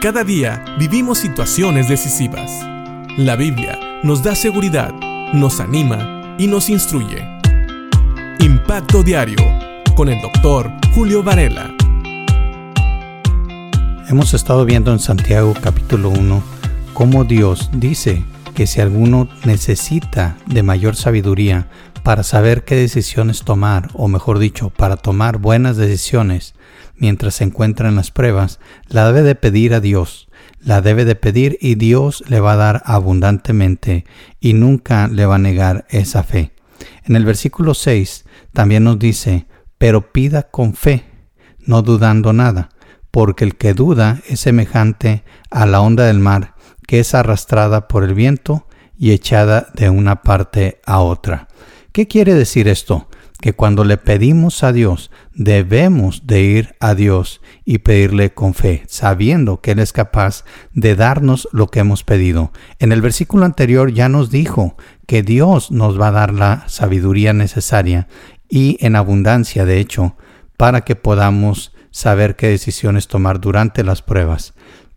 Cada 0.00 0.22
día 0.22 0.64
vivimos 0.78 1.18
situaciones 1.18 1.88
decisivas. 1.88 2.52
La 3.16 3.34
Biblia 3.34 3.76
nos 4.04 4.22
da 4.22 4.36
seguridad, 4.36 4.94
nos 5.32 5.58
anima 5.58 6.36
y 6.38 6.46
nos 6.46 6.70
instruye. 6.70 7.26
Impacto 8.38 9.02
Diario 9.02 9.44
con 9.96 10.08
el 10.08 10.22
doctor 10.22 10.70
Julio 10.94 11.24
Varela. 11.24 11.74
Hemos 14.08 14.34
estado 14.34 14.64
viendo 14.64 14.92
en 14.92 15.00
Santiago 15.00 15.52
capítulo 15.60 16.10
1 16.10 16.44
cómo 16.94 17.24
Dios 17.24 17.68
dice 17.72 18.22
que 18.54 18.68
si 18.68 18.80
alguno 18.80 19.28
necesita 19.44 20.36
de 20.46 20.62
mayor 20.62 20.94
sabiduría 20.94 21.66
para 22.04 22.22
saber 22.22 22.64
qué 22.64 22.76
decisiones 22.76 23.42
tomar, 23.42 23.90
o 23.94 24.06
mejor 24.06 24.38
dicho, 24.38 24.70
para 24.70 24.96
tomar 24.96 25.38
buenas 25.38 25.76
decisiones 25.76 26.54
mientras 26.98 27.36
se 27.36 27.44
encuentra 27.44 27.88
en 27.88 27.96
las 27.96 28.10
pruebas, 28.10 28.60
la 28.88 29.06
debe 29.06 29.22
de 29.22 29.34
pedir 29.34 29.74
a 29.74 29.80
Dios, 29.80 30.28
la 30.60 30.80
debe 30.80 31.04
de 31.04 31.14
pedir 31.14 31.58
y 31.60 31.76
Dios 31.76 32.24
le 32.28 32.40
va 32.40 32.52
a 32.52 32.56
dar 32.56 32.82
abundantemente 32.84 34.04
y 34.40 34.54
nunca 34.54 35.08
le 35.08 35.26
va 35.26 35.36
a 35.36 35.38
negar 35.38 35.86
esa 35.90 36.22
fe. 36.22 36.52
En 37.04 37.16
el 37.16 37.24
versículo 37.24 37.74
6 37.74 38.24
también 38.52 38.84
nos 38.84 38.98
dice, 38.98 39.46
pero 39.78 40.12
pida 40.12 40.44
con 40.44 40.74
fe, 40.74 41.04
no 41.60 41.82
dudando 41.82 42.32
nada, 42.32 42.70
porque 43.10 43.44
el 43.44 43.56
que 43.56 43.74
duda 43.74 44.20
es 44.28 44.40
semejante 44.40 45.24
a 45.50 45.66
la 45.66 45.80
onda 45.80 46.04
del 46.04 46.18
mar, 46.18 46.54
que 46.86 47.00
es 47.00 47.14
arrastrada 47.14 47.88
por 47.88 48.04
el 48.04 48.14
viento 48.14 48.66
y 48.98 49.12
echada 49.12 49.68
de 49.74 49.90
una 49.90 50.22
parte 50.22 50.80
a 50.84 51.00
otra. 51.00 51.48
¿Qué 51.92 52.06
quiere 52.06 52.34
decir 52.34 52.68
esto? 52.68 53.08
Que 53.40 53.52
cuando 53.52 53.84
le 53.84 53.96
pedimos 53.96 54.64
a 54.64 54.72
Dios, 54.72 55.10
debemos 55.38 56.26
de 56.26 56.42
ir 56.42 56.74
a 56.80 56.96
Dios 56.96 57.40
y 57.64 57.78
pedirle 57.78 58.34
con 58.34 58.54
fe, 58.54 58.82
sabiendo 58.88 59.60
que 59.60 59.70
Él 59.70 59.78
es 59.78 59.92
capaz 59.92 60.44
de 60.74 60.96
darnos 60.96 61.48
lo 61.52 61.68
que 61.68 61.78
hemos 61.78 62.02
pedido. 62.02 62.52
En 62.80 62.90
el 62.90 63.00
versículo 63.00 63.44
anterior 63.44 63.92
ya 63.92 64.08
nos 64.08 64.30
dijo 64.30 64.76
que 65.06 65.22
Dios 65.22 65.70
nos 65.70 65.98
va 65.98 66.08
a 66.08 66.12
dar 66.12 66.34
la 66.34 66.64
sabiduría 66.68 67.32
necesaria 67.32 68.08
y 68.48 68.78
en 68.84 68.96
abundancia, 68.96 69.64
de 69.64 69.78
hecho, 69.78 70.16
para 70.56 70.80
que 70.80 70.96
podamos 70.96 71.72
saber 71.92 72.34
qué 72.34 72.48
decisiones 72.48 73.06
tomar 73.06 73.40
durante 73.40 73.84
las 73.84 74.02
pruebas. 74.02 74.54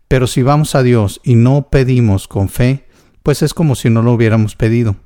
Pero 0.08 0.26
si 0.26 0.42
vamos 0.42 0.74
a 0.74 0.82
Dios 0.82 1.20
y 1.22 1.36
no 1.36 1.68
pedimos 1.70 2.26
con 2.26 2.48
fe, 2.48 2.88
pues 3.22 3.42
es 3.42 3.54
como 3.54 3.76
si 3.76 3.90
no 3.90 4.02
lo 4.02 4.12
hubiéramos 4.12 4.56
pedido. 4.56 4.96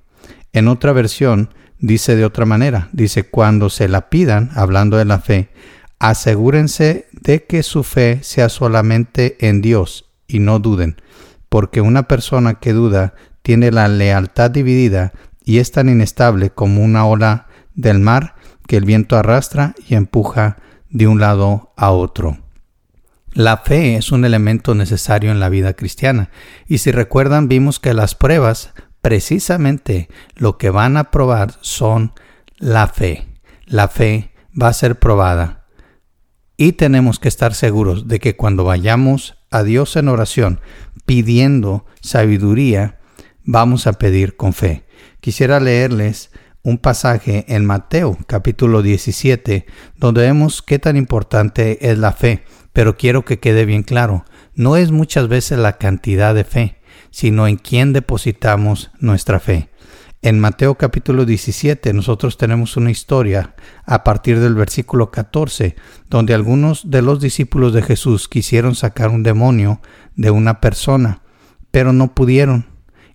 En 0.54 0.66
otra 0.66 0.94
versión 0.94 1.50
dice 1.78 2.16
de 2.16 2.24
otra 2.24 2.46
manera, 2.46 2.88
dice 2.92 3.24
cuando 3.24 3.70
se 3.70 3.88
la 3.88 4.08
pidan, 4.08 4.50
hablando 4.54 4.96
de 4.96 5.04
la 5.04 5.20
fe, 5.20 5.50
asegúrense 5.98 7.06
de 7.12 7.44
que 7.44 7.62
su 7.62 7.82
fe 7.82 8.20
sea 8.22 8.48
solamente 8.48 9.36
en 9.46 9.62
Dios 9.62 10.10
y 10.26 10.38
no 10.38 10.58
duden, 10.58 11.00
porque 11.48 11.80
una 11.80 12.08
persona 12.08 12.54
que 12.54 12.72
duda 12.72 13.14
tiene 13.42 13.70
la 13.70 13.88
lealtad 13.88 14.50
dividida 14.50 15.12
y 15.44 15.58
es 15.58 15.70
tan 15.70 15.88
inestable 15.88 16.50
como 16.50 16.82
una 16.82 17.06
ola 17.06 17.46
del 17.74 18.00
mar 18.00 18.34
que 18.66 18.76
el 18.76 18.84
viento 18.84 19.16
arrastra 19.16 19.74
y 19.88 19.94
empuja 19.94 20.56
de 20.90 21.06
un 21.06 21.20
lado 21.20 21.72
a 21.76 21.90
otro. 21.90 22.38
La 23.32 23.58
fe 23.58 23.96
es 23.96 24.12
un 24.12 24.24
elemento 24.24 24.74
necesario 24.74 25.30
en 25.30 25.40
la 25.40 25.50
vida 25.50 25.74
cristiana 25.74 26.30
y 26.66 26.78
si 26.78 26.90
recuerdan 26.90 27.48
vimos 27.48 27.78
que 27.78 27.92
las 27.92 28.14
pruebas 28.14 28.72
precisamente 29.06 30.08
lo 30.34 30.58
que 30.58 30.68
van 30.68 30.96
a 30.96 31.12
probar 31.12 31.54
son 31.60 32.12
la 32.58 32.88
fe. 32.88 33.28
La 33.64 33.86
fe 33.86 34.32
va 34.60 34.66
a 34.66 34.72
ser 34.72 34.98
probada 34.98 35.64
y 36.56 36.72
tenemos 36.72 37.20
que 37.20 37.28
estar 37.28 37.54
seguros 37.54 38.08
de 38.08 38.18
que 38.18 38.34
cuando 38.34 38.64
vayamos 38.64 39.38
a 39.52 39.62
Dios 39.62 39.94
en 39.94 40.08
oración 40.08 40.58
pidiendo 41.04 41.86
sabiduría, 42.00 42.98
vamos 43.44 43.86
a 43.86 43.92
pedir 43.92 44.34
con 44.34 44.52
fe. 44.52 44.86
Quisiera 45.20 45.60
leerles 45.60 46.32
un 46.64 46.78
pasaje 46.78 47.44
en 47.46 47.64
Mateo 47.64 48.18
capítulo 48.26 48.82
17 48.82 49.66
donde 49.94 50.22
vemos 50.22 50.62
qué 50.62 50.80
tan 50.80 50.96
importante 50.96 51.92
es 51.92 51.96
la 51.96 52.10
fe 52.10 52.42
pero 52.76 52.98
quiero 52.98 53.24
que 53.24 53.38
quede 53.38 53.64
bien 53.64 53.82
claro, 53.82 54.26
no 54.54 54.76
es 54.76 54.90
muchas 54.90 55.28
veces 55.28 55.58
la 55.58 55.78
cantidad 55.78 56.34
de 56.34 56.44
fe, 56.44 56.75
sino 57.10 57.46
en 57.46 57.56
quién 57.56 57.92
depositamos 57.92 58.90
nuestra 59.00 59.40
fe. 59.40 59.70
En 60.22 60.40
Mateo 60.40 60.74
capítulo 60.74 61.24
17 61.24 61.92
nosotros 61.92 62.36
tenemos 62.36 62.76
una 62.76 62.90
historia 62.90 63.54
a 63.84 64.02
partir 64.02 64.40
del 64.40 64.54
versículo 64.54 65.10
14, 65.10 65.76
donde 66.10 66.34
algunos 66.34 66.90
de 66.90 67.02
los 67.02 67.20
discípulos 67.20 67.72
de 67.72 67.82
Jesús 67.82 68.28
quisieron 68.28 68.74
sacar 68.74 69.10
un 69.10 69.22
demonio 69.22 69.80
de 70.16 70.30
una 70.30 70.60
persona, 70.60 71.22
pero 71.70 71.92
no 71.92 72.14
pudieron. 72.14 72.66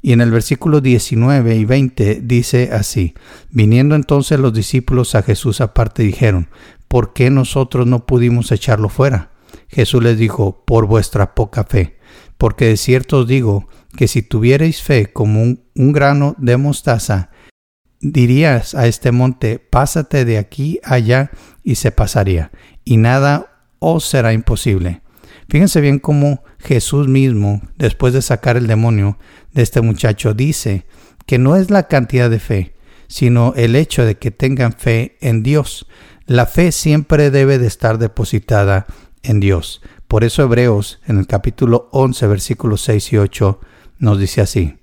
Y 0.02 0.14
en 0.14 0.22
el 0.22 0.32
versículo 0.32 0.80
19 0.80 1.56
y 1.56 1.66
20 1.66 2.22
dice 2.24 2.70
así, 2.72 3.14
viniendo 3.50 3.96
entonces 3.96 4.40
los 4.40 4.54
discípulos 4.54 5.14
a 5.14 5.22
Jesús 5.22 5.60
aparte 5.60 6.04
dijeron, 6.04 6.48
¿por 6.88 7.14
qué 7.14 7.30
nosotros 7.30 7.88
no 7.88 8.06
pudimos 8.06 8.52
echarlo 8.52 8.90
fuera? 8.90 9.31
Jesús 9.68 10.04
les 10.04 10.18
dijo, 10.18 10.64
por 10.66 10.86
vuestra 10.86 11.36
poca 11.36 11.64
fe, 11.64 11.98
porque 12.38 12.66
de 12.66 12.78
cierto 12.78 13.20
os 13.20 13.28
digo 13.28 13.68
que 13.96 14.08
si 14.08 14.22
tuvierais 14.22 14.82
fe 14.82 15.12
como 15.12 15.42
un, 15.42 15.92
grano 15.94 16.36
de 16.38 16.58
mostaza, 16.58 17.30
dirías 18.00 18.76
a 18.76 18.88
este 18.88 19.12
monte, 19.12 19.60
pásate 19.60 20.26
de 20.26 20.38
aquí 20.38 20.80
allá 20.84 21.32
y 21.64 21.76
se 21.76 21.92
pasaría, 21.92 22.52
y 22.84 22.98
nada 22.98 23.66
os 23.80 24.06
será 24.06 24.34
imposible. 24.34 25.02
Fíjense 25.50 25.82
bien 25.82 26.00
cómo 26.00 26.44
Jesús 26.60 27.08
mismo, 27.08 27.62
después 27.78 28.14
de 28.14 28.22
sacar 28.22 28.58
el 28.58 28.68
demonio 28.68 29.18
de 29.54 29.64
este 29.64 29.82
muchacho, 29.82 30.34
dice 30.34 30.86
que 31.26 31.38
no 31.38 31.56
es 31.56 31.70
la 31.70 31.88
cantidad 31.88 32.30
de 32.30 32.40
fe, 32.40 32.76
sino 33.08 33.54
el 33.56 33.76
hecho 33.76 34.06
de 34.06 34.18
que 34.18 34.32
tengan 34.32 34.72
fe 34.72 35.18
en 35.20 35.44
Dios. 35.44 35.88
La 36.26 36.46
fe 36.46 36.72
siempre 36.72 37.30
debe 37.30 37.58
de 37.58 37.68
estar 37.68 37.98
depositada 37.98 38.86
en 39.24 39.40
Dios. 39.40 39.82
Por 40.08 40.24
eso 40.24 40.44
Hebreos 40.44 41.00
en 41.08 41.20
el 41.20 41.28
capítulo 41.28 41.90
11 41.92 42.28
versículos 42.28 42.82
6 42.82 43.14
y 43.14 43.18
8 43.18 43.60
nos 44.00 44.20
dice 44.20 44.42
así, 44.42 44.78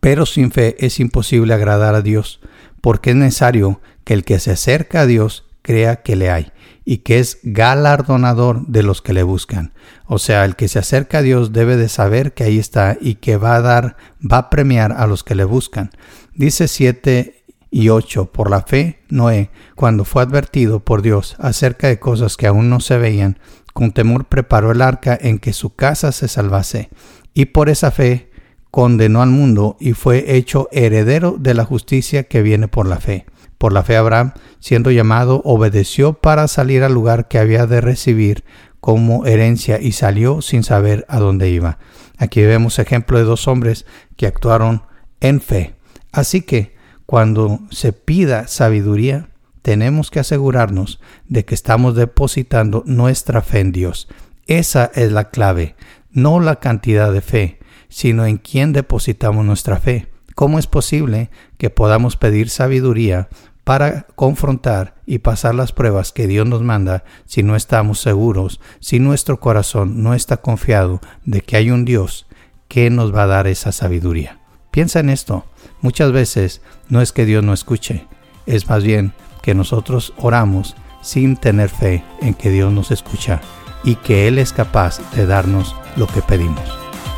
pero 0.00 0.24
sin 0.24 0.50
fe 0.50 0.76
es 0.78 1.00
imposible 1.00 1.52
agradar 1.52 1.94
a 1.94 2.02
Dios, 2.02 2.40
porque 2.80 3.10
es 3.10 3.16
necesario 3.16 3.80
que 4.04 4.14
el 4.14 4.24
que 4.24 4.38
se 4.38 4.52
acerca 4.52 5.00
a 5.00 5.06
Dios 5.06 5.46
crea 5.62 6.02
que 6.02 6.14
le 6.14 6.30
hay 6.30 6.52
y 6.84 6.98
que 6.98 7.18
es 7.18 7.40
galardonador 7.42 8.64
de 8.68 8.84
los 8.84 9.02
que 9.02 9.12
le 9.12 9.24
buscan. 9.24 9.72
O 10.06 10.20
sea, 10.20 10.44
el 10.44 10.54
que 10.54 10.68
se 10.68 10.78
acerca 10.78 11.18
a 11.18 11.22
Dios 11.22 11.52
debe 11.52 11.76
de 11.76 11.88
saber 11.88 12.32
que 12.32 12.44
ahí 12.44 12.58
está 12.60 12.96
y 13.00 13.16
que 13.16 13.36
va 13.36 13.56
a 13.56 13.60
dar, 13.60 13.96
va 14.20 14.38
a 14.38 14.50
premiar 14.50 14.92
a 14.92 15.08
los 15.08 15.24
que 15.24 15.34
le 15.34 15.42
buscan. 15.42 15.90
Dice 16.34 16.68
7 16.68 17.35
y 17.76 17.90
8. 17.90 18.32
Por 18.32 18.48
la 18.48 18.62
fe, 18.62 19.00
Noé, 19.10 19.50
cuando 19.74 20.06
fue 20.06 20.22
advertido 20.22 20.80
por 20.80 21.02
Dios 21.02 21.36
acerca 21.38 21.88
de 21.88 21.98
cosas 21.98 22.38
que 22.38 22.46
aún 22.46 22.70
no 22.70 22.80
se 22.80 22.96
veían, 22.96 23.38
con 23.74 23.92
temor 23.92 24.24
preparó 24.24 24.72
el 24.72 24.80
arca 24.80 25.18
en 25.20 25.38
que 25.38 25.52
su 25.52 25.74
casa 25.74 26.10
se 26.12 26.26
salvase, 26.26 26.88
y 27.34 27.46
por 27.46 27.68
esa 27.68 27.90
fe 27.90 28.30
condenó 28.70 29.20
al 29.20 29.28
mundo 29.28 29.76
y 29.78 29.92
fue 29.92 30.36
hecho 30.36 30.70
heredero 30.72 31.36
de 31.38 31.52
la 31.52 31.66
justicia 31.66 32.22
que 32.22 32.40
viene 32.40 32.66
por 32.66 32.86
la 32.86 32.98
fe. 32.98 33.26
Por 33.58 33.74
la 33.74 33.82
fe 33.82 33.98
Abraham, 33.98 34.32
siendo 34.58 34.90
llamado, 34.90 35.42
obedeció 35.44 36.14
para 36.14 36.48
salir 36.48 36.82
al 36.82 36.94
lugar 36.94 37.28
que 37.28 37.38
había 37.38 37.66
de 37.66 37.82
recibir 37.82 38.44
como 38.80 39.26
herencia 39.26 39.78
y 39.82 39.92
salió 39.92 40.40
sin 40.40 40.62
saber 40.62 41.04
a 41.10 41.18
dónde 41.18 41.50
iba. 41.50 41.78
Aquí 42.16 42.40
vemos 42.40 42.78
ejemplo 42.78 43.18
de 43.18 43.24
dos 43.24 43.46
hombres 43.48 43.84
que 44.16 44.26
actuaron 44.26 44.82
en 45.20 45.42
fe. 45.42 45.74
Así 46.10 46.40
que 46.40 46.75
cuando 47.06 47.60
se 47.70 47.92
pida 47.92 48.48
sabiduría, 48.48 49.28
tenemos 49.62 50.10
que 50.10 50.20
asegurarnos 50.20 51.00
de 51.28 51.44
que 51.44 51.54
estamos 51.54 51.94
depositando 51.94 52.82
nuestra 52.86 53.42
fe 53.42 53.60
en 53.60 53.72
Dios. 53.72 54.08
Esa 54.46 54.90
es 54.94 55.10
la 55.12 55.30
clave, 55.30 55.76
no 56.10 56.40
la 56.40 56.56
cantidad 56.56 57.12
de 57.12 57.20
fe, 57.20 57.58
sino 57.88 58.26
en 58.26 58.38
quién 58.38 58.72
depositamos 58.72 59.44
nuestra 59.44 59.78
fe. 59.78 60.08
¿Cómo 60.34 60.58
es 60.58 60.66
posible 60.66 61.30
que 61.58 61.70
podamos 61.70 62.16
pedir 62.16 62.50
sabiduría 62.50 63.28
para 63.64 64.06
confrontar 64.14 64.94
y 65.06 65.18
pasar 65.18 65.54
las 65.54 65.72
pruebas 65.72 66.12
que 66.12 66.26
Dios 66.26 66.46
nos 66.46 66.62
manda 66.62 67.04
si 67.24 67.42
no 67.42 67.56
estamos 67.56 68.00
seguros, 68.00 68.60
si 68.80 69.00
nuestro 69.00 69.40
corazón 69.40 70.02
no 70.02 70.14
está 70.14 70.36
confiado 70.36 71.00
de 71.24 71.40
que 71.40 71.56
hay 71.56 71.70
un 71.70 71.84
Dios 71.84 72.26
que 72.68 72.90
nos 72.90 73.14
va 73.14 73.24
a 73.24 73.26
dar 73.26 73.46
esa 73.46 73.72
sabiduría? 73.72 74.38
Piensa 74.76 75.00
en 75.00 75.08
esto. 75.08 75.46
Muchas 75.80 76.12
veces 76.12 76.60
no 76.90 77.00
es 77.00 77.12
que 77.12 77.24
Dios 77.24 77.42
no 77.42 77.54
escuche, 77.54 78.06
es 78.44 78.68
más 78.68 78.84
bien 78.84 79.14
que 79.40 79.54
nosotros 79.54 80.12
oramos 80.18 80.76
sin 81.00 81.38
tener 81.38 81.70
fe 81.70 82.04
en 82.20 82.34
que 82.34 82.50
Dios 82.50 82.70
nos 82.74 82.90
escucha 82.90 83.40
y 83.84 83.94
que 83.94 84.28
Él 84.28 84.38
es 84.38 84.52
capaz 84.52 85.00
de 85.14 85.24
darnos 85.24 85.74
lo 85.96 86.06
que 86.06 86.20
pedimos. 86.20 86.60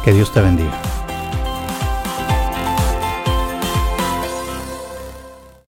Que 0.05 0.13
Dios 0.13 0.33
te 0.33 0.41
bendiga. 0.41 0.88